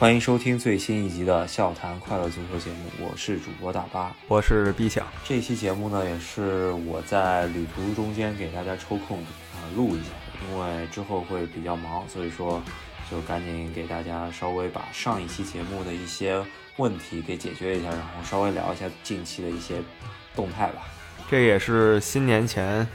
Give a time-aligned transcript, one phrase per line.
[0.00, 5.06] 欢迎收听最新一集的《笑谈快乐足球》节目，我是主播大巴，我是 B 强。
[5.24, 10.08] 这期节目呢，也是我在旅途中间给大家抽空啊录一下，
[10.48, 12.62] 因为之后会比较忙，所以说
[13.10, 16.42] 就赶紧给大家稍微把上一期节目的一些
[16.78, 19.82] 问题给解决一下，然后稍微聊一下近期的一些
[20.34, 20.80] 动态吧。
[21.30, 22.88] 这也是新年前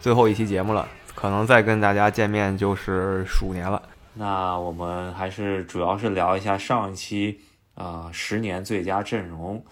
[0.00, 3.82] 最后一期节目了，可能再跟大家见面就是鼠年了。
[4.16, 7.40] 那我们还是主要是聊一下上一期
[7.74, 9.64] 啊十年最佳阵容，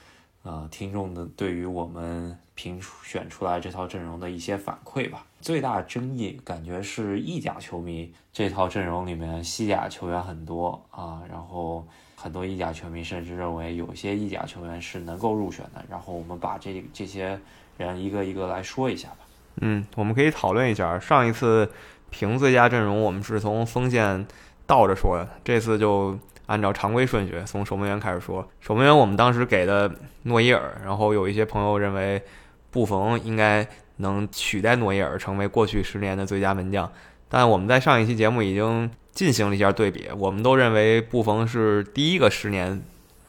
[0.42, 5.24] 啊听众的对于我们评选出来这套阵容的一些反馈吧。
[5.40, 15.84] 最大争议感觉是意甲球迷这套阵容里面西甲球员很多啊，然后很多意甲球迷甚至认为有些意甲球员是能够入选的。
[15.88, 17.38] 然后我们把这这些
[17.76, 19.18] 人一个一个来说一下吧。
[19.60, 21.70] 嗯，我们可以讨论一下上一次。
[22.12, 24.24] 评最佳阵容，我们是从锋线
[24.66, 25.28] 倒着说的。
[25.42, 28.46] 这次就按照常规顺序，从守门员开始说。
[28.60, 29.90] 守门员我们当时给的
[30.24, 32.22] 诺伊尔，然后有一些朋友认为
[32.70, 36.88] 布冯应该能取代诺伊尔成为过去十年的最佳门将。
[37.28, 42.82] 但我们在上一期节目已经进行了一下对比，我们都认为布冯是第一个十年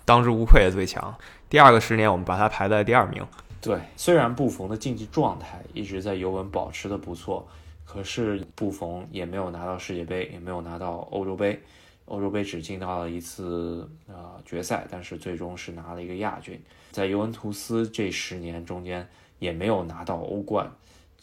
[0.04, 1.16] 当之无愧的最强，
[1.50, 3.26] 第二个十年我们把他排在第二名。
[3.62, 7.48] 对，虽然布冯的竞技状态一直在尤文保持的不错。
[7.94, 11.60] 可是布冯也没有拿到世界杯，也没有拿到欧洲杯，
[12.06, 16.60] 欧洲杯只进到了一次呃决赛，但是最终是拿了一个亚军。
[16.92, 20.70] 在尤文图斯这十年中间也没有拿到欧冠，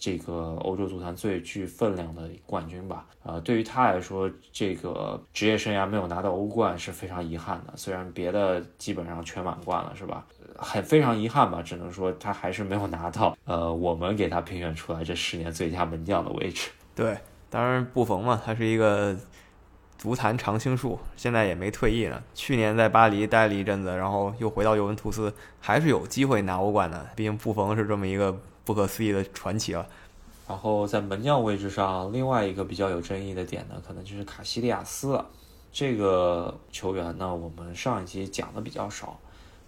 [0.01, 3.07] 这个欧洲足坛最具分量的冠军吧。
[3.23, 7.75] 呃，对于他来说，这个职业生涯没有拿到欧冠是非常遗憾的。
[7.77, 10.27] 虽然别的基本上全满贯了，是吧？
[10.57, 16.71] 很非常遗憾吧，只能说他还是没有拿到，呃，我们给他评选出来这十年最佳门将的位置。
[16.95, 17.17] 对，
[17.51, 19.15] 当然布冯嘛，他是一个
[19.99, 22.23] 足坛常青树，现在也没退役呢。
[22.35, 27.07] 去年在巴黎待了一阵子，然后又回到尤文图斯，还是有机会拿欧冠的。
[27.15, 28.35] 毕竟布冯是这么一个
[28.71, 29.85] 不可思议的传奇了。
[30.47, 35.27] 然后在门将位置上，另外一个比较有争议的点呢，可能就是卡西利亚斯了。
[35.73, 39.19] 这个球员呢，我们上一期讲的比较少。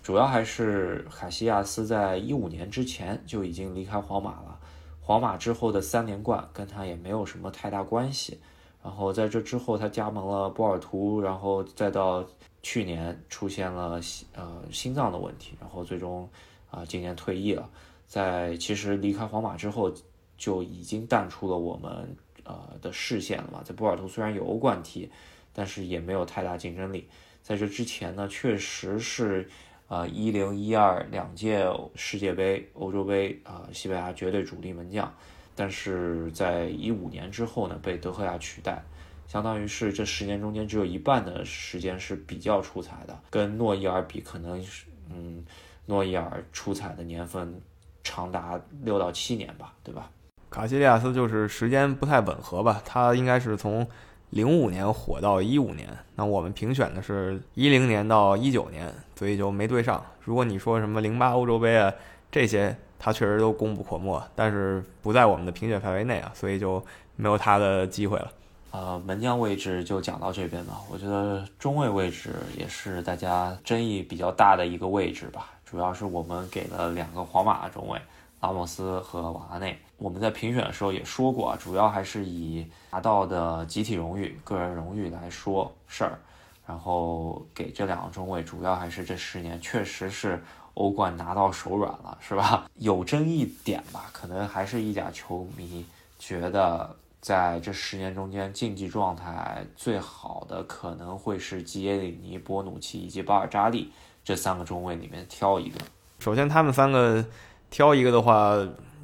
[0.04, 4.56] 主要还是卡西亚斯在一五年之前就已经离开皇马了，
[5.00, 8.38] 皇马之后的三连冠跟他也没有什么太大关系。
[8.84, 12.24] 然后在这之后，他加盟了波尔图，然后再到
[12.62, 14.00] 去年出现了
[14.34, 16.28] 呃心脏的问题，然后最终
[16.70, 17.68] 啊今年退役了。
[18.12, 19.90] 在其实离开皇马之后，
[20.36, 22.14] 就已经淡出了我们
[22.44, 23.62] 呃的视线了嘛。
[23.64, 25.08] 在波尔图虽然有欧冠踢，
[25.54, 27.08] 但是也没有太大竞争力。
[27.42, 29.48] 在这之前呢，确实是。
[29.88, 35.12] 呃，一零一二两届世界杯、欧洲杯啊，西班牙绝对主力门将，
[35.54, 38.82] 但是在一五年之后呢，被德赫亚取代，
[39.28, 45.44] 相当于是这十年中间只有一半的时间是比较出彩的，跟诺伊尔比，可能是嗯，
[45.84, 47.60] 诺伊尔出彩的年份
[48.04, 50.10] 长达六到七年吧，对吧？
[50.50, 53.86] 卡西利亚斯就是时间不太吻合吧，他应该是从。
[54.32, 60.02] 零五年火到一五年，那我们评选的是一零年到一九年，所以就没对上。
[60.22, 61.92] 如果你说什么零八欧洲杯啊
[62.30, 66.82] 这些，他确实都功不可没，但是不在我们的评选范围内啊，所以就
[67.14, 68.32] 没有他的机会了。
[68.70, 70.80] 呃，门将位置就讲到这边吧。
[70.90, 77.98] 我觉得中卫位置也是大家争议比较大的一个位置吧，主要是我们给了两个皇马的中卫。
[78.40, 86.18] 拉莫斯和瓦拉内，我们在评选的时候也说过啊，主要还是以拿到的集体荣誉、个人荣誉来说事儿，
[86.66, 90.42] 然后给这两个中卫，主要还是这十年确实是
[90.74, 92.68] 欧冠拿到手软了，是吧？
[92.76, 95.86] 有争议点吧，可能还是意甲球迷
[96.18, 103.92] 觉得在这十年中间竞技状态最好的可能会是基耶里尼、波努奇以及巴尔扎利
[104.24, 105.78] 这三个中卫里面挑一个。
[106.18, 107.24] 首先，他们三个。
[107.72, 108.54] 挑一个的话，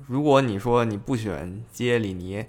[0.08, 2.44] 如果你说你不选基耶里尼，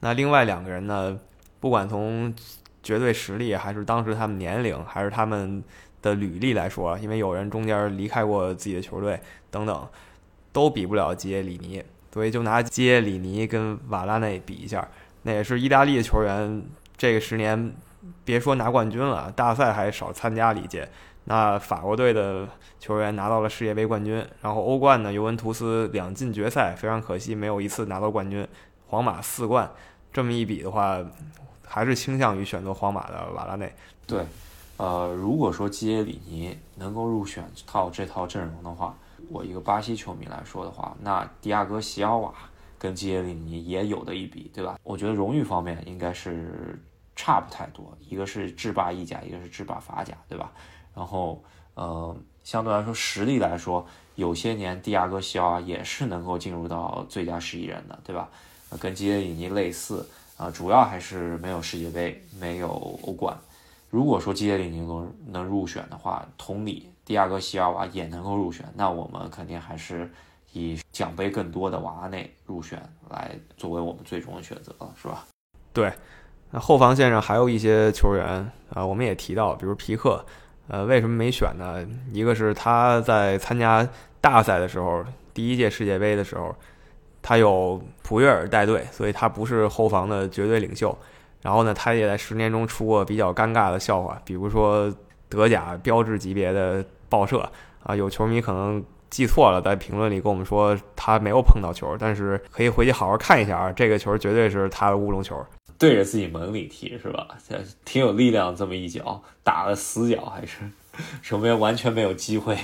[0.00, 1.18] 那另外两个人呢？
[1.60, 2.34] 不管从
[2.82, 5.64] 绝对实力，还是当时他们年龄，还是他们
[6.02, 9.18] 的履历来说，因为有人中间离开过自己的球队
[9.50, 9.88] 等等，
[10.52, 11.82] 都比不了基耶里尼。
[12.12, 14.86] 所以就拿基耶里尼跟瓦拉内比一下，
[15.22, 16.62] 那也是意大利的球员，
[16.98, 17.72] 这个十年
[18.26, 20.86] 别说拿冠军了，大赛还少参加了一届。
[21.24, 22.48] 那法国队的
[22.80, 28.46] 球员拿到了世界杯冠军，然后欧冠呢，尤文图斯两进决赛，非常可惜没有一次拿到冠军。
[28.88, 29.70] 皇马四冠，
[30.12, 31.00] 这么一比的话，
[31.64, 33.72] 还是倾向于选择皇马的瓦拉内。
[34.06, 34.24] 对，
[34.76, 38.94] 呃，如果说基耶里尼能够入选套这套阵容的话，
[39.30, 42.34] 我一个巴西球迷来说的话，那迪亚哥席尔瓦
[42.78, 44.76] 跟基耶里尼也有的一比，对吧？
[44.82, 46.78] 我觉得荣誉方面应该是
[47.16, 50.52] 差不太多，一个是制霸意甲，一个是制霸法甲，对吧？
[50.94, 51.42] 然后
[51.74, 58.28] 呃，相对来说实力来说，有些年蒂亚戈西奥也是能够进入到最佳十一人的，对吧？
[58.80, 62.68] 跟基耶里尼类似啊，主要还是没有世界杯，没有
[63.02, 63.36] 欧冠。
[63.90, 70.10] 如果说基耶里尼能能入选的话，同理，蒂亚戈西奥瓦也能够入选，那我们肯定还是
[70.52, 75.26] 以奖杯更多的瓦拉内入选来作为我们最终的选择，是吧？
[75.74, 75.92] 对，
[76.50, 80.24] 那后防线上还有一些球员啊，我们也提到，比如皮克，
[80.72, 81.86] 呃，为什么没选呢？
[82.14, 83.86] 一个是他在参加
[84.22, 85.04] 大赛的时候，
[85.34, 86.56] 第一届世界杯的时候，
[87.20, 90.96] 他有普约尔带队，所以他不是后防的绝对领袖。
[91.42, 94.90] 然后呢，他也在十年中出过比较尴尬的笑话，比如说
[95.28, 97.46] 德甲标志级别的报社
[97.82, 105.36] 啊，有球迷可能记错了，在评论里跟我们说他没有碰到球，但是可以回去好好看一下啊，这个球绝对是他的乌龙球，
[105.82, 107.26] 对着自己门里踢是吧？
[107.84, 110.58] 挺有力量，这么一脚打了死角，还是
[111.20, 112.56] 守门员完全没有机会。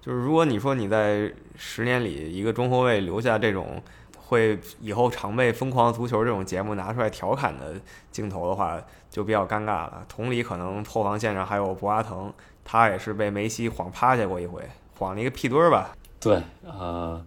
[0.00, 3.82] 就是如果你说你在十年里一个中后卫留下这种。
[4.24, 7.74] 会以后常被《疯狂足球》这种节目拿出来调侃的
[8.10, 10.02] 镜头的话，就比较尴尬了。
[10.08, 12.32] 同理，可能后防线上还有博阿滕，
[12.64, 14.66] 他也是被梅西晃趴下过一回，
[14.98, 15.94] 晃了一个屁墩儿吧？
[16.18, 17.22] 对，呃，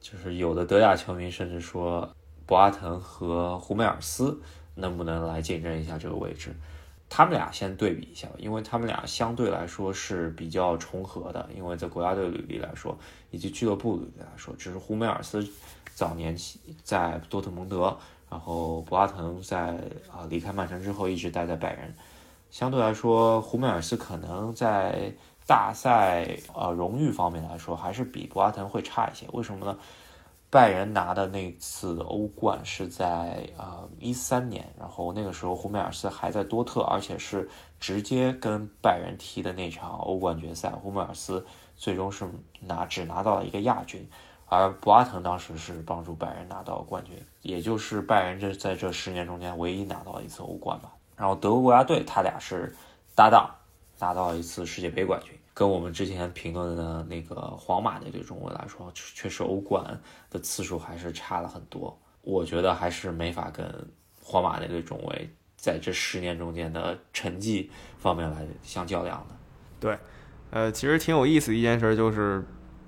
[0.00, 2.10] 就是有的德甲球迷甚至说，
[2.44, 4.40] 博阿滕和胡梅尔斯
[4.78, 6.54] 能不能来竞争一下这个位置？
[7.10, 12.96] 他们俩先对比一下吧，因为他们俩相对来说是比较重合的，因为在国家队履历来说，
[13.30, 15.46] 以及俱乐部履历来说，只是胡梅尔斯。
[15.94, 16.36] 早年
[16.84, 17.98] 在多特蒙德，
[18.30, 19.70] 然后博阿滕在
[20.12, 21.92] 啊离开曼城之后一直待在拜仁。
[22.52, 25.12] 相对来说，胡梅尔斯可能在
[25.44, 29.26] 大赛呃荣誉方面来说，还是比博阿滕会差一些。
[29.32, 29.76] 为什么呢？
[30.50, 37.48] 拜仁拿的那次欧冠是在啊一三年，然后那个时候胡梅尔斯还在多特，而且是
[37.78, 41.44] 直接跟拜仁踢的那场欧冠决赛，胡梅尔斯
[41.76, 42.26] 最终是
[42.60, 44.08] 拿只拿到了一个亚军。
[44.50, 50.90] 而博阿滕当时是帮助拜仁拿到冠军，也就是拜仁这在这十年中间唯一拿到一次欧冠吧。
[51.14, 52.74] 然后德国国家队他俩是
[53.14, 53.54] 搭档，
[53.98, 55.37] 拿到一次世界杯冠军。
[55.58, 59.84] 跟我们之前评论的那个皇马那队中卫来说，确实欧冠
[60.30, 61.98] 的次数还是差了很多。
[62.22, 63.66] 我觉得还是没法跟
[64.22, 67.68] 皇马那队中卫在这十年中间的成绩
[67.98, 69.34] 方面来相较量的。
[69.80, 69.98] 对，
[70.52, 72.44] 呃，其实挺有意思的一件事就是。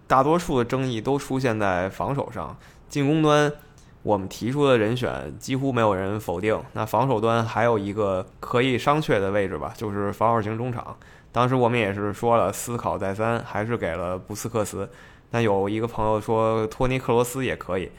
[0.07, 2.59] 大多数的争议都出现在防守上，
[2.89, 3.53] 进攻端
[4.03, 6.61] 我们提出的人选几乎没有人否定。
[6.73, 10.97] 那防守端还有一个可以商榷的位置吧，就是防守型中场。
[11.33, 14.89] 当时我们也是说了，思考再三，还是给了布斯克斯。
[15.31, 17.91] 那有一个朋友说托尼克罗斯也可以，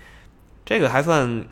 [0.65, 1.45] 这个还算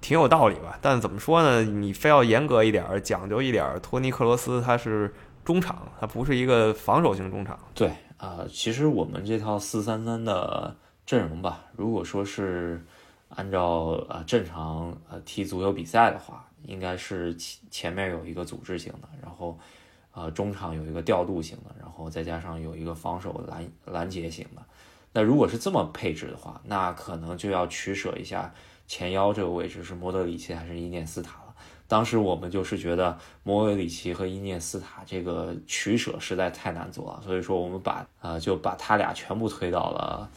[0.00, 0.78] 挺有道理吧？
[0.80, 1.62] 但怎么说呢？
[1.62, 5.14] 你非要严格一点、讲究一点，托尼克罗斯他是
[5.44, 7.58] 中场，他不是一个防守型中场。
[7.74, 7.90] 对。
[8.16, 12.82] 啊，其实我们这套四三三的阵容吧，如果说是
[13.28, 19.58] 按照呃正常呃踢足球比赛的话，应该是前前面有一个组织型的，然后
[20.16, 24.62] 呃中场有一个调度型的，然后再加上有一个防守拦拦截型的。
[25.12, 28.52] 那如果是这么配置的话，那可能就要取舍一下
[28.88, 31.54] 前腰这个位置是莫德里奇还是伊涅斯塔了。
[31.88, 40.28] 当时我们就是觉得莫德里奇和伊涅斯塔这个取舍实在太难做了，所以说我们把呃就把他俩全部推到了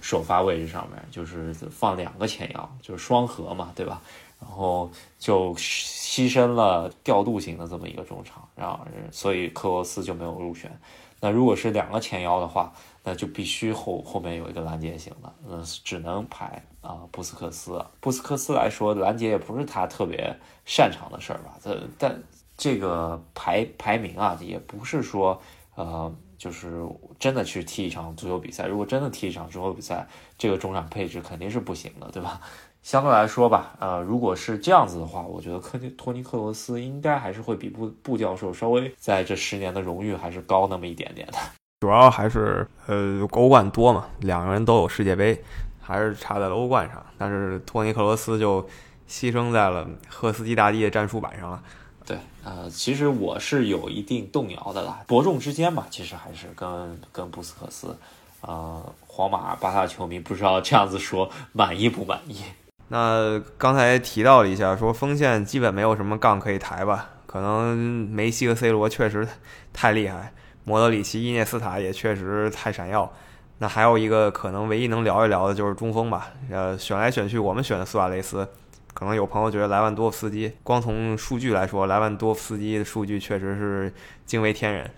[0.00, 4.00] 首发位置上面，就是放两个前腰，就是双核嘛，对吧？
[4.46, 8.78] 然后就牺牲了调度型的这么一个中场，然后
[9.10, 10.70] 所以克罗斯就没有入选。
[11.18, 12.70] 那如果是两个前腰的话，
[13.02, 17.82] 那就必须后后面有一个拦截型的，嗯，只能排啊布斯克斯。
[18.00, 21.58] 布斯克斯来说，拦截也不是他特别擅长的事儿吧？
[21.62, 22.22] 这但
[22.56, 25.40] 这个排排名啊，也不是说
[25.74, 26.86] 呃，就是
[27.18, 28.66] 真的去踢一场足球比赛。
[28.66, 32.40] 如果真的踢一场足球比赛，这个中场配置肯定是不行的，对吧？
[32.84, 41.38] 相对来说吧，呃，如果是这样子的话，我觉得科尼托尼克罗斯应该还是会比布布教授稍微在这十年的荣誉还是高那么一点点的。
[41.80, 45.42] 主要还是呃欧冠多嘛，两个人都有世界杯，
[45.80, 47.02] 还是差在了欧冠上。
[47.16, 48.60] 但是托尼克罗斯就
[49.08, 51.62] 牺牲在了赫斯基大帝的战术板上了。
[52.04, 57.96] 对，呃，其实我是有一定动摇的啦，伯仲之间嘛，其实还是跟跟布斯克斯，
[58.42, 62.42] 呃，皇马巴萨球迷不知道这样子说满意不满意？
[62.88, 67.10] 那刚才提到了一下，说锋线基本没有什么杠可以抬吧？
[67.26, 69.26] 可能梅西和 C 罗确实
[69.72, 70.32] 太厉害。
[70.64, 73.12] 莫德里奇、伊涅斯塔也确实太闪耀，
[73.58, 76.28] 那还有一个可能唯一能聊一聊的就是中锋吧。
[76.50, 78.48] 呃，选来选去，我们选的苏亚雷斯，
[78.94, 83.92] 可能有朋友觉得莱万多夫斯基，光从数据来说，莱万多夫斯基的数据确实是
[84.24, 84.90] 惊为天人。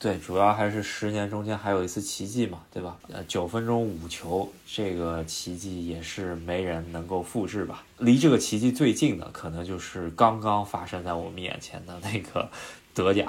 [0.00, 2.96] 对，主要还是十年中间还有一次奇迹嘛，对吧？
[3.12, 7.82] 呃，九分钟五球，这个奇迹也是没人能够复制吧？
[7.98, 12.48] 离这个奇迹最近的，可能就是刚刚发生在我们眼前的那个
[12.94, 13.26] 德甲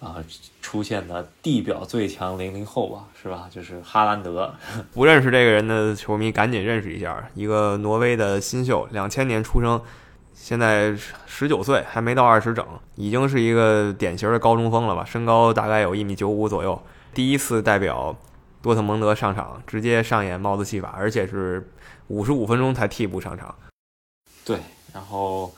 [0.00, 0.16] 啊
[0.60, 3.48] 出现的地表最强零零后吧，是吧？
[3.48, 4.52] 就是哈兰德。
[4.92, 9.80] 不认识这个人的球迷赶紧认识一下，一个挪威的新秀，两千年出生。
[10.34, 10.94] 现在
[11.26, 15.04] 十九岁，还没到二十整，已经是一个典型的高中锋了吧？
[15.04, 16.80] 身高大概有一米九五左右。
[17.14, 18.14] 第一次代表
[18.60, 21.70] 多特蒙德上场，直接上演帽子戏法，而且是
[22.08, 23.54] 五十五分钟才替补上场。
[24.44, 24.58] 对，
[24.92, 25.54] 然后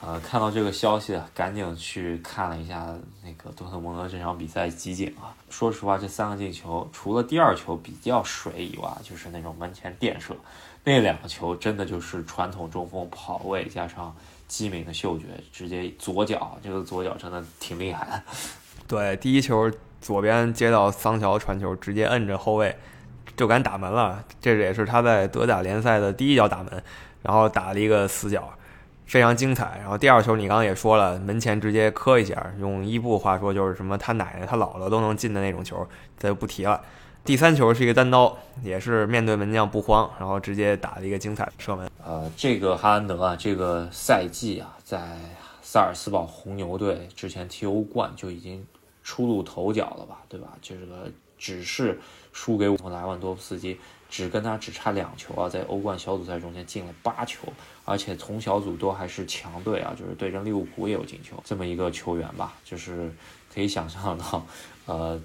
[0.00, 2.86] 呃，看到这个消息，赶紧去看了一下
[3.24, 5.34] 那个多特蒙德这场比赛集锦啊。
[5.48, 10.36] 说实话，这三个进球，除了第二球比较水以外，就是那种门前垫射。
[10.84, 14.14] 那两个球真的就是传统中锋跑位加上
[14.46, 18.22] 机敏的嗅觉，直接左脚，这个左脚真的挺厉害的。
[18.86, 19.68] 对，第一球
[20.00, 22.76] 左边接到桑乔传球，直接摁着后卫
[23.36, 26.84] 就敢打门了，这也是他在德甲联赛的第一脚打门，
[27.22, 28.52] 然后打了一个死角，
[29.06, 29.78] 非常精彩。
[29.80, 35.86] 然后第二球你刚刚也说了，门前直接磕一下，用伊布话说就是什么他奶奶他姥姥都能进的那种球，
[36.18, 36.80] 咱就不提了。
[37.24, 41.90] 第三球是一个单刀，也是面对门将不慌，然后直接打了一个精彩的射门。
[42.04, 45.16] 呃，这个哈兰德啊，这个赛季啊，在
[45.60, 48.64] 萨尔斯堡红牛队之前踢欧冠就已经
[49.02, 50.50] 初露头角了吧，对吧？
[50.62, 51.98] 这个只是
[52.32, 53.78] 输给我们莱万多夫斯基，
[54.08, 57.46] 只跟他只差两球啊，在欧冠小组赛中间进了八球，
[57.84, 63.12] 而且从小组都还是强队啊，就是对阵利物浦也有进球，这么一个球员吧， 就是
[63.52, 64.46] 可以想象到，
[64.86, 65.20] 呃。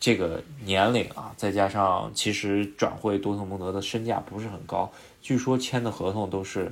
[0.00, 4.92] 这个年龄啊，再加上其实转会多特蒙德的身价不是很高，
[5.22, 6.70] 据说签的合同都是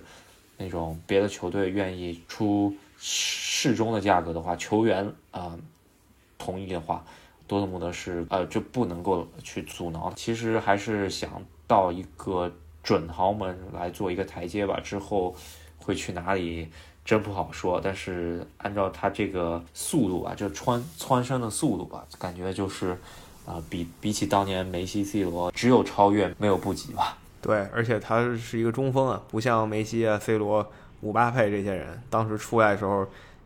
[0.59, 5.59] 那种别的球队愿意出适中的价格的话，球员啊
[6.37, 7.03] 同意的话，
[7.53, 10.13] 多特蒙德是呃就不能够去阻挠。
[10.17, 11.31] 其实还是想
[11.67, 12.51] 到一个
[12.83, 15.35] 准豪门来做一个台阶吧，之后
[15.79, 16.69] 会去哪里？
[17.05, 22.97] 真不好说，但是按照他这个速度啊，这穿蹿升的速度吧，感觉就是，
[23.45, 27.19] 啊，比比起当年梅西、C 罗，只有超越没有不及吧。
[27.41, 30.65] 对，而且他是一个中锋啊，不像梅西啊、C 罗、
[31.01, 33.05] 姆巴佩这些人，当时出来的时候，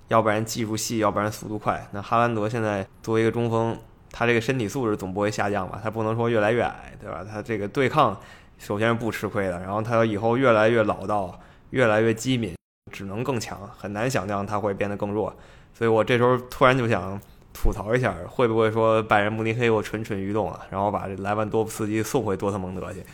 [0.09, 1.83] 要不然技术细，要不然速度快。
[1.93, 3.75] 那哈兰德现在作为一个中锋，
[4.17, 5.79] 他这个身体素质总不会下降吧？
[5.83, 7.23] 他不能说越来越矮，对吧？
[7.31, 8.19] 他这个对抗
[8.59, 12.55] 首先是不吃亏的，然后他以后越来越老道，越来越机敏。
[12.93, 15.35] 只能更强，很难想象他会变得更弱，
[15.75, 17.21] 所以我这时候突然就想
[17.53, 23.05] 吐槽一下，会不会说拜仁慕尼黑又蠢蠢欲动了，然后把莱万多夫斯基送回多特蒙德去，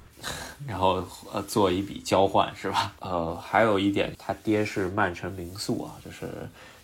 [0.66, 2.92] 然后呃做一笔交换是吧？
[3.00, 6.26] 呃，还有一点，他爹是曼城名宿啊，就是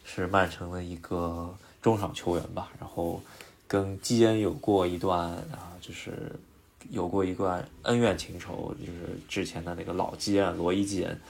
[0.05, 3.21] 是曼城的一个中场球员吧，然后
[3.69, 6.33] 跟基恩有过一段啊，就是
[6.91, 11.21] 有过一段恩怨情仇，就是之前的那个老基恩罗伊基恩。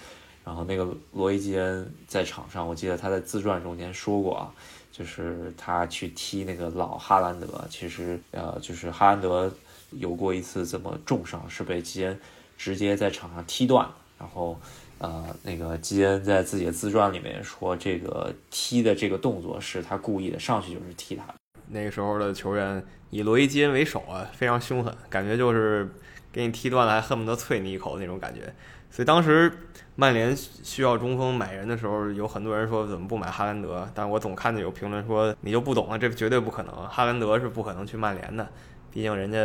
[0.44, 4.54] 然后那个罗伊基恩在场上，我记得他在自传中间说过啊，
[4.90, 9.52] 就是他去踢那个老哈兰德，其实呃，就是哈兰德
[9.90, 12.18] 有过一次这么重伤，是被基恩
[12.56, 13.86] 直接在场上踢断。
[14.18, 14.58] 然后
[14.98, 21.24] 呃，那个基恩在自己的自传里面说，这个踢的这个动作是他故意的，上去就是踢他。
[21.70, 25.88] 那个时候的球员以罗伊基恩为首啊，非常凶狠，感觉就是
[26.32, 28.52] 给你踢断了还恨不得啐你一口那种感觉。
[28.90, 29.52] 所以当时
[29.96, 33.88] 曼联需要中锋买人的时候，有很多人说怎么不买哈兰德？
[33.94, 38.48] 但我总看见有评论说你就不懂了，这绝对不可能，哈兰德是不可能去曼联的，
[38.90, 39.38] 毕竟人家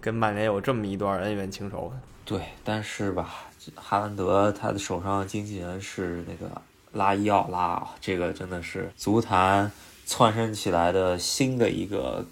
[0.00, 1.92] 跟曼联有这么一段恩怨情仇。
[2.24, 3.30] 对，但是吧，
[3.74, 6.50] 哈兰德他的手上经纪人是那个
[6.92, 9.70] 拉伊奥拉，这个真的是足坛
[10.06, 12.24] 窜升起来的新的一个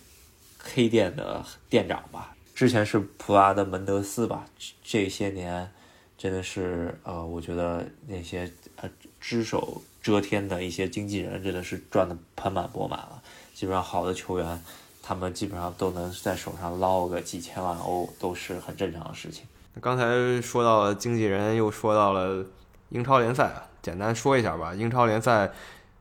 [0.58, 2.34] 黑店的店长吧？
[2.54, 4.46] 之前是普拉德门德斯吧？
[4.82, 5.70] 这些年。
[6.18, 8.86] 真的是，呃，我觉得那些呃
[9.18, 13.22] 只手遮天的一些经纪人，真的是赚的盆满钵满了。
[13.54, 14.62] 基本上好的球员，
[15.02, 19.46] 他们基本上都能在手上捞个几千万欧，都是很正常的事情。
[19.80, 20.04] 刚才
[20.42, 22.44] 说到经纪人，又说到了
[22.90, 24.74] 英超联赛啊，简单说一下吧。
[24.74, 25.50] 英超联赛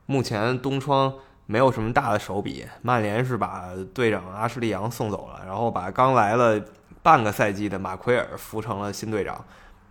[0.04, 1.14] 目前东窗
[1.50, 6.64] 没有什么大的手笔，曼联是把队长阿什利杨送走了，然后把刚来了
[7.02, 9.44] 半个赛季的马奎尔扶成了新队长。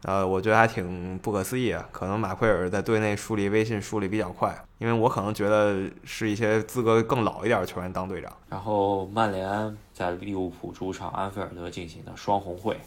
[0.03, 1.85] 呃，我觉得还挺不可思议啊！
[1.91, 8.31] 可能马奎尔在队内树立威信树立比较快，因为我可能觉得是一些资格更老一点的球员当队长。
[8.47, 12.79] 然后曼联在利物浦主场安菲尔德进行的双红会，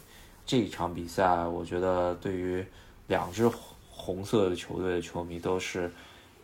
[0.47, 2.65] 这场比赛，我觉得对于
[3.05, 3.47] 两支
[3.91, 5.91] 红色的球队的球迷都是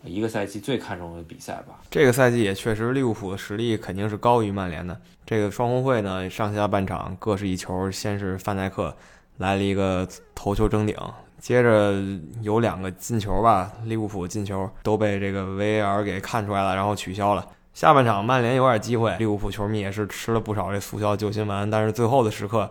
[0.04, 1.80] 一个赛季最看重的比赛吧。
[1.90, 5.00] 这个赛季也确实，利物浦的实力肯定是高于曼联的。
[5.26, 8.96] 这个双红会呢，上下半场各是一球，先是范戴克
[9.38, 10.96] 来了一个头球争顶，
[11.40, 11.96] 接着
[12.42, 17.46] 有两个进球吧，利物浦进球都被这个 VAR 给看出来了，然后取消了。
[17.74, 22.70] 下半场曼联有点机会，利物浦球迷也是吃了不少这速效救心丸，但是最后的时刻，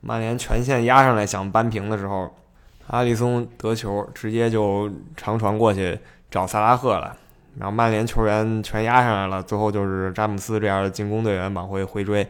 [0.00, 2.34] 曼联全线压上来想扳平的时候，
[2.88, 5.98] 阿里松得球，直接就长传过去
[6.30, 7.16] 找萨拉赫了，
[7.58, 12.20] 然后曼联球员全压上来了，最后就是詹姆斯这样的进攻队员往回回追，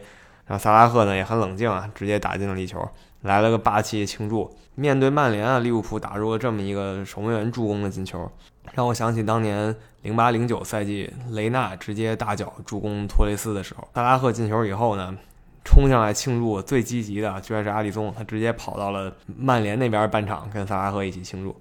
[0.47, 2.85] 然后萨拉赫呢也很冷静啊，直接打进了一球，
[3.21, 4.51] 来了个霸气庆祝。
[4.73, 8.31] 面对曼联啊，利物浦打入了这么一个守门员助攻的进球。
[8.73, 15.15] 让我想起当年零八零九赛季雷纳直接大脚助攻托雷斯的时候，萨拉赫进球以后呢，
[15.63, 21.55] 冲上来庆祝，最积极的居然是阿里松，他直接跑到了曼联那边半场跟萨拉赫一起庆祝。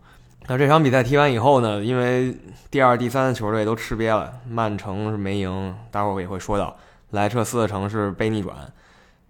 [0.47, 2.37] 那这场比赛踢完以后呢，因为
[2.71, 6.77] 第二、第三的球队都吃瘪了，曼城是没赢，待会儿也会说到
[7.11, 8.73] 莱彻斯特城是被逆转，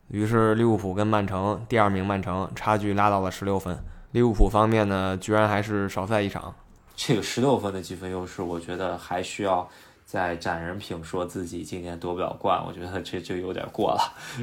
[0.09, 3.79] 于是利物浦跟曼城第二名曼城差距拉到了十六分，
[4.13, 6.55] 利物浦方面呢，居然还是少赛一场。
[6.97, 9.69] 这个十六分的积分优势，我觉得还需要
[10.07, 14.01] 再展人品，说自己今年夺不了冠，我觉得这就有点过了，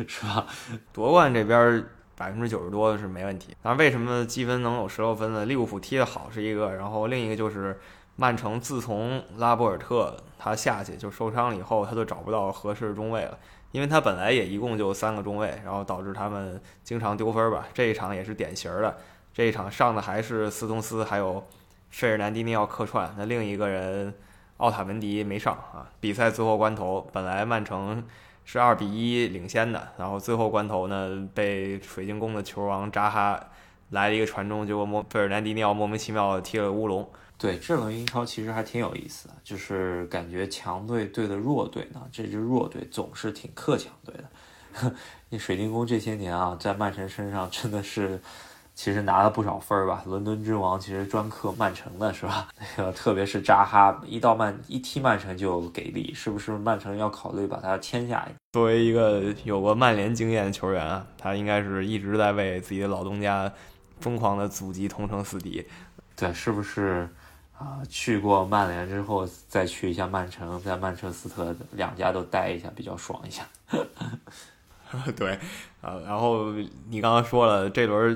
[0.08, 0.46] 是吧？
[0.94, 1.84] 夺冠这边
[2.18, 3.56] 百分之九十多是没问题。
[3.62, 5.46] 然为什么积分能有十六分呢？
[5.46, 7.80] 利物浦踢得好是一个，然后另一个就是
[8.16, 13.38] 曼城自从拉波尔特他下去就受伤了以后，他就找不到合适的中卫了，
[13.72, 17.68] 因为他本来也一共就三个中卫，然后导致他们经常丢分儿吧。
[17.74, 18.98] 这一场也是典型的，
[19.34, 21.44] 这一场上的还是斯通斯还有。
[21.90, 24.14] 费尔南迪尼奥客串，那另一个人
[24.58, 25.90] 奥塔文迪没上啊。
[26.02, 28.04] 比赛最后关头，本来曼城
[28.50, 33.38] 是二比一领先的，然后最后关头呢，被水晶宫的球王扎哈
[33.90, 37.06] 来了一个传中，结果莫费尔南迪尼奥莫名其妙踢了乌龙。
[37.38, 44.94] 对，这轮英超其实还挺有意思的，就是感觉强队对的弱队呢，这支弱队总是挺克强队的。
[45.30, 48.22] 那水晶宫这些年啊，在曼城身上真的是。
[48.78, 52.48] 其实拿了不少分儿吧，伦敦之王其实专克曼城的是吧？
[52.78, 58.24] 那个特别是扎哈一到曼一踢曼城就给力，是不是曼城要考虑把他签下？
[58.54, 63.52] 作为一个有过曼联经验的球员啊，他应该是一直在为自己的老东家
[64.00, 65.66] 疯狂的阻击同城死敌。
[66.16, 67.10] 对，是不是
[67.58, 67.82] 啊？
[67.90, 73.44] 去过曼联之后再去一下曼城，在曼彻斯特两家都待一下，比较爽一下。
[75.18, 75.32] 对，
[75.82, 76.52] 啊，然后
[76.88, 78.16] 你刚刚说了这轮。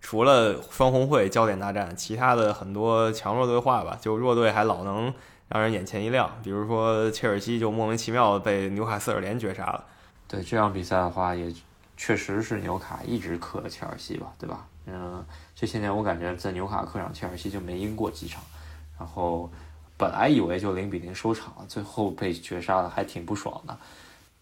[0.00, 5.12] 除了双红会焦点大战，其他的很多强弱对话吧，就弱队还老能
[5.48, 6.30] 让人眼前一亮。
[6.42, 9.84] 比如说切尔西就莫名其妙被纽卡斯尔联绝杀了。
[10.26, 11.52] 对这场比赛的话，也
[11.96, 14.66] 确实是纽卡一直克切尔西吧，对吧？
[14.86, 18.42] 嗯，这些年我感觉在纽卡客场切尔西就没赢过几场，
[18.98, 19.50] 然后
[19.96, 23.76] 本来以为就零比零收场了，最后被绝杀了，还挺不爽的。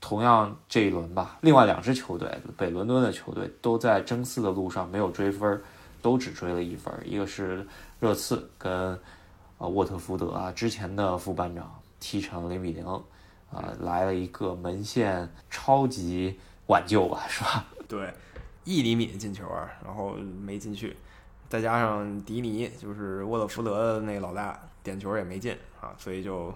[0.07, 5.61] 同样这一轮吧，另外两支球队，北伦敦的球队都在争四的路上没有追分，
[6.01, 6.95] 都只追了一分。
[7.05, 7.67] 一个是
[7.99, 8.97] 热刺跟
[9.59, 12.87] 呃沃特福德啊，之前的副班长踢成零比零，
[13.51, 16.39] 啊来了一个门线超级
[16.69, 17.65] 挽救吧，是吧？
[17.89, 18.09] 对，
[18.63, 20.97] 一厘米进球啊，然后没进去，
[21.49, 26.55] 再加上迪尼就是沃特福德的那个老大点球也没进啊，所以就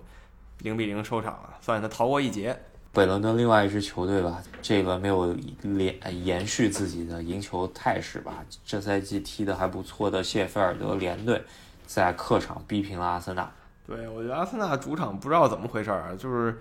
[0.59, 2.57] 零比零收场了，算是他逃过一劫。
[2.93, 8.45] 北伦敦另外一支球队吧，这轮没有连延续自己的赢球态势吧。
[8.65, 11.41] 这赛季踢得还不错的谢菲尔德联队，
[11.87, 13.49] 在客场逼平了阿森纳。
[13.87, 16.59] 对，我觉得阿森纳主场不知道怎么回事儿，就是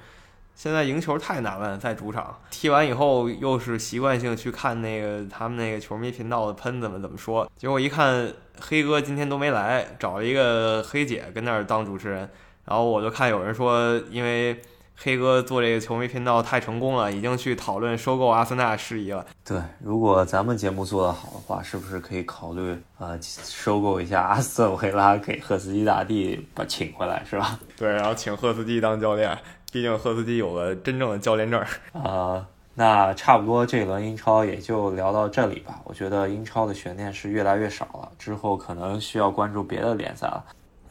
[0.54, 12.30] 现在赢球太难了，在主场踢完以后又是习惯性去看那个他们那个球迷频道的喷子们怎么说，结果一看黑哥今天都没来，找了一个黑姐跟那儿当主持人，
[12.66, 14.62] 然后我就看有人说因为。
[15.02, 19.26] 黑哥做这个球迷频道太成功了，已经去讨论收购阿森纳事宜了。
[19.46, 27.58] 对，如果咱们节目做得好的话，是不是可以考虑呃收购一下阿斯顿维拉，给赫斯基大帝把请回来，是吧？
[27.78, 29.38] 对，然后请赫斯基当教练，
[29.72, 31.64] 毕竟赫斯基有个真正的教练证。
[31.94, 35.80] 啊，那差不多这一轮英超也就聊到这里吧。
[35.86, 40.44] 我觉得英超的悬念是越来越少了，之后可能需要关注别的联赛了。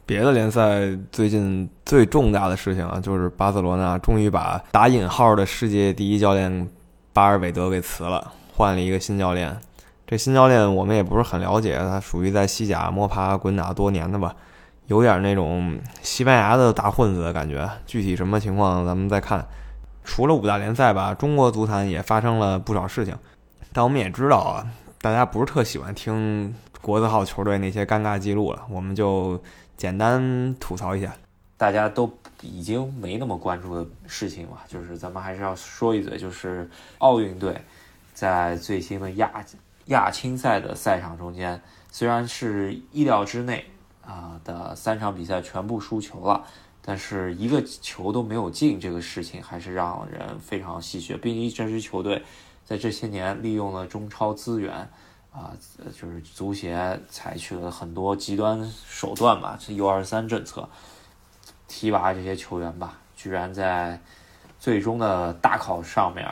[0.09, 6.67] 别的联赛最近最重大的事情啊，就是巴塞罗那终于把打引号的世界第一教练
[7.13, 9.55] 巴尔韦德给辞了，换了一个新教练。
[10.07, 14.35] 这新教练我们也不是很了解，他属于在西甲摸爬滚打多年的吧，
[14.87, 17.69] 有点那种西班牙的大混子的感觉。
[17.85, 19.47] 具体什么情况咱们再看。
[20.05, 23.15] 除了五大联赛吧，中国足坛也发生了不少事情，
[23.75, 24.67] 但我们也知道啊。
[25.03, 29.41] 大家不是特喜欢听国字号球队那些尴尬记录了，我们就
[29.77, 31.15] 简单吐槽一下。
[31.57, 32.09] 大家都
[32.41, 37.61] 已经没那么关注的事情嘛，就是咱们还是要说一嘴，就是奥运队
[38.15, 39.45] 在最新的亚
[39.87, 41.61] 亚青赛的赛场中间，
[41.91, 43.65] 虽然是意料之内
[44.05, 46.45] 啊的三场比赛全部输球了，
[46.81, 51.19] 但是一个球都没有进，这个事情还是让人非常戏谑。
[51.19, 52.23] 毕竟这支球队
[52.65, 54.89] 在这些年利用了中超资源
[55.33, 55.53] 啊，
[55.93, 60.69] 就是足协采取了很多极端手段吧，这 U 二三政策。
[61.71, 64.01] 提拔这些球员吧，居然在
[64.59, 66.27] 最终的大考上面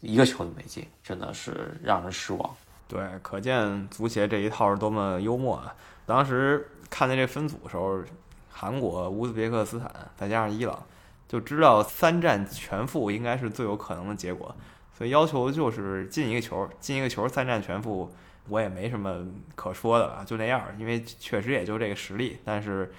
[0.00, 2.56] 一个球都没进，真的是让人失望。
[2.88, 5.76] 对，可见足协这一套是多么幽默啊！
[6.06, 8.02] 当时看见这分组的时候，
[8.50, 10.82] 韩国、乌兹别克斯坦再加上伊朗，
[11.28, 14.56] 就知道三战全负应该是最有可能的结果，
[14.96, 18.10] 所以要求就是进一个球，进一个球，三战全负，
[18.50, 22.92] 我也没什么可说的了，就那样，因为确实也就这个实力，但是。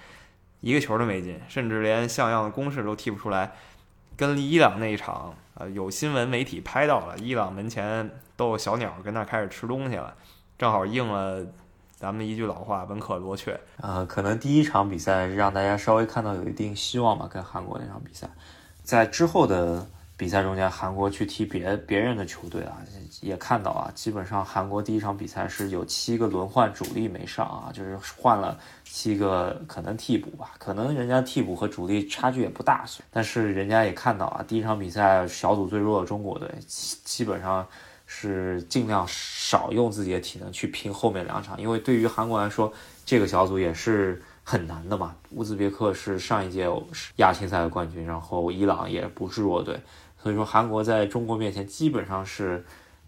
[0.64, 3.52] 一个球都没进，甚至连像样的攻势都踢不出来。
[4.16, 10.14] 跟伊朗那一场，呃，有新闻媒体拍到了，伊朗门前都有小鸟跟那开始吃东西了，
[10.60, 11.44] 正好应了
[11.96, 13.60] 咱们一句老话“闻可罗雀”。
[13.82, 18.30] 呃，可能第一场比赛让大家稍微看到有一定希望吧，跟韩国那场比赛，
[18.84, 19.88] 在之后的。
[20.22, 22.78] 比赛中间，韩国去踢别别人的球队啊，
[23.22, 37.66] 也看到啊，基本上韩国第一场比赛是有七个轮换主力没上啊，就是换了七个可能替补吧，可能人家替补和主力差距也不大，但是人家也看到啊，第一场比赛小组最弱的中国队，基本上
[38.06, 42.72] 是尽量少用自己的体能去拼后面两场，因为对于韩国来说，
[43.08, 44.22] 这个小组也是。
[44.44, 46.68] 很难的嘛，乌兹别克是上一届
[47.18, 49.80] 亚青赛的冠军，然后伊朗也不是弱队，
[50.22, 52.64] 所以说韩国在中国面前基本上是，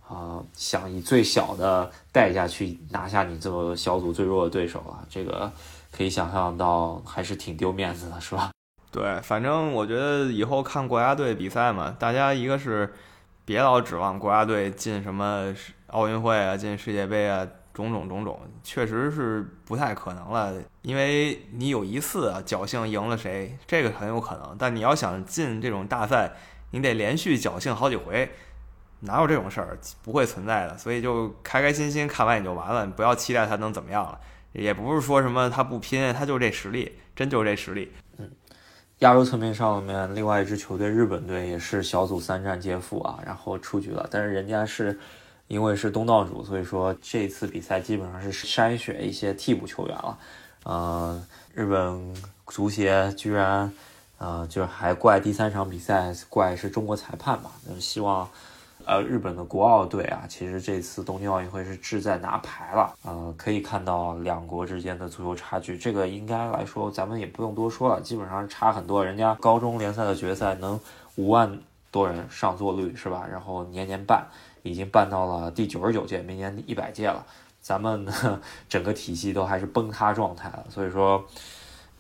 [0.07, 5.51] 啊，想以最小的代价去拿下你这个小组最弱的对手啊，这个
[5.91, 8.51] 可以想象到还是挺丢面子的，是吧？
[8.91, 12.93] 对，反正我觉得以后看国家队比赛嘛，大家一个是
[13.45, 15.53] 别老指望国家队进什么
[15.87, 17.47] 奥运会啊，进世界杯啊。
[17.73, 24.55] 种种种种，确实是不太可能了，因为你有一次侥幸赢了谁，这个很有可能。
[24.59, 26.33] 但你要想进这种大赛，
[26.73, 28.29] 你得连续侥幸好几回，
[28.99, 29.77] 哪有这种事儿？
[30.03, 30.77] 不会存在的。
[30.77, 34.19] 所以就开开心心看完也就完了，不要期待他能怎么样了。
[34.51, 37.91] 也不是说什么他不拼，他就这实力，真就这实力。
[38.17, 38.29] 嗯，
[38.99, 44.99] 亚洲层面上面，另外一支球队日本队也是小组三战皆负啊，然后出局了，但是人家是。
[45.49, 50.17] 因为是东道主，所以说这次比赛基本上是筛选一些替补球员了。
[50.63, 52.15] 呃，日本
[52.47, 53.71] 足协居然，
[54.23, 57.51] 呃，就是还怪第三场比赛怪是中国裁判吧？
[57.67, 58.25] 那希望，
[58.85, 62.93] 呃，日本的国奥队啊，其实这次东京奥运会是志在拿牌了。
[63.03, 69.03] 呃，可以看到两国之间的足球差距，这个应该来说咱们也不用多说了，基本上差很多。
[69.03, 70.79] 人家高中联赛的决赛能
[71.15, 71.59] 五万
[71.91, 73.27] 多人上座率是吧？
[73.29, 74.25] 然后年年办。
[74.65, 77.21] 已经办到了第九十九届，明年一百届了，
[77.59, 78.07] 咱们
[78.69, 81.21] 整个体系都还是崩塌状态了，所以说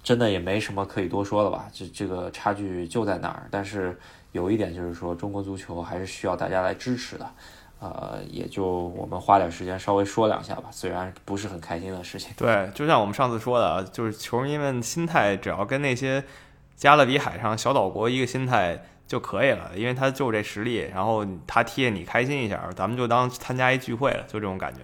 [0.03, 3.47] 真的也没什么可以多说的吧，这这个差距就在那儿。
[3.49, 3.97] 但是
[4.33, 7.31] 有一点就是说，中国足球还是需要大家来支持的，
[7.79, 12.31] 呃，也就我们花点时间稍微说两下吧，虽然不是很开心的事情。
[12.37, 16.23] 对，就像我们上次说的，就是球迷们心态只要跟那些
[16.75, 18.83] 加勒比海上小岛国一个心态。
[19.05, 24.79] 就可以了，因为他就这实力，然后他踢你开心一下，咱们就当参加一聚会了，就这种感觉，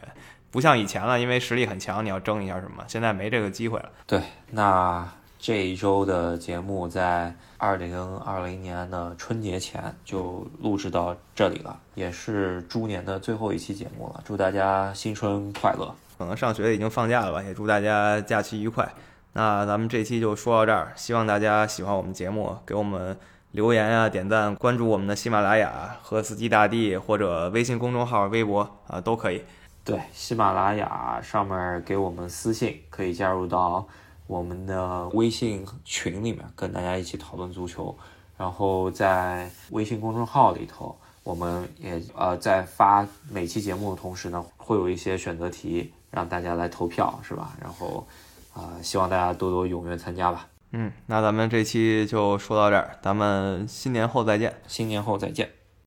[0.51, 3.89] 不像以前了，因为实力很强，你要争一下什么，现在没这个机会了。
[4.07, 5.07] 对，那
[5.38, 15.93] 这一周的节目在二零二零年的春节前就录制到这里了，也是猪年的最后一期节目了，祝大家新春快乐！
[16.17, 18.91] 可能上学已经放假了吧，也祝大家假期愉快。
[19.33, 23.17] 那咱们这期就说到这儿，希望大家喜欢我们节目，给我们。
[23.53, 29.41] 留言啊，点赞，关注我们的喜马拉雅和司机大地或者微信公众号、微博啊，都可以。
[29.89, 33.88] 对，喜马拉雅上面给我们私信，可以加入到
[34.28, 37.97] 我们的微信群里面，跟大家一起讨论足球。
[38.38, 47.58] 然后在微信公众号里头，我们也呃在发每期节目的同时呢，会有一些选择题让大家来投票，是吧？
[47.60, 48.08] 然后
[48.54, 50.47] 啊，希望大家多多踊跃参加吧。
[50.71, 54.54] 嗯，那咱们这期就说到这儿，咱们新年后再见。
[54.67, 55.59] 新年后再见。